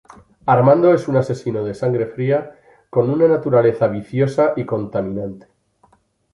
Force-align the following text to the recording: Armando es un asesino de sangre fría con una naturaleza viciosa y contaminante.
Armando 0.47 0.95
es 0.95 1.07
un 1.07 1.17
asesino 1.17 1.63
de 1.63 1.75
sangre 1.75 2.07
fría 2.07 2.57
con 2.89 3.11
una 3.11 3.27
naturaleza 3.27 3.87
viciosa 3.87 4.53
y 4.55 4.65
contaminante. 4.65 5.45